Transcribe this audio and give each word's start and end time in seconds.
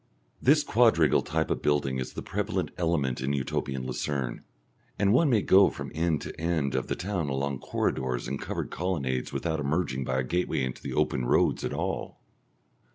This 0.41 0.63
quadrangle 0.63 1.21
type 1.21 1.51
of 1.51 1.61
building 1.61 1.99
is 1.99 2.13
the 2.13 2.23
prevalent 2.23 2.71
element 2.75 3.21
in 3.21 3.33
Utopian 3.33 3.85
Lucerne, 3.85 4.43
and 4.97 5.13
one 5.13 5.29
may 5.29 5.43
go 5.43 5.69
from 5.69 5.91
end 5.93 6.21
to 6.21 6.41
end 6.41 6.73
of 6.73 6.87
the 6.87 6.95
town 6.95 7.29
along 7.29 7.59
corridors 7.59 8.27
and 8.27 8.41
covered 8.41 8.71
colonnades 8.71 9.31
without 9.31 9.59
emerging 9.59 10.03
by 10.03 10.17
a 10.19 10.23
gateway 10.23 10.63
into 10.63 10.81
the 10.81 10.93
open 10.95 11.25
roads 11.25 11.63
at 11.63 11.71
all. 11.71 12.19